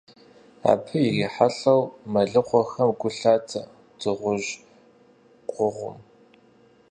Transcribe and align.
Абы 0.71 0.95
ирихьэлӀэу, 1.07 1.81
мэлыхъуэхэм 2.11 2.89
гу 2.99 3.09
лъатэ 3.17 3.61
дыгъужь 3.99 4.49
къугъым. 5.51 5.97